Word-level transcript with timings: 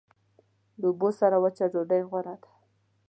د 0.79 0.81
اوبو 0.89 1.09
سره 1.19 1.35
وچه 1.43 1.65
ډوډۍ 1.71 2.01
غوره 2.09 2.35
ده. 2.43 2.49